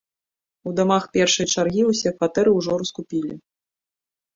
[0.71, 3.35] У дамах першай чаргі ўсё кватэры ўжо раскупілі.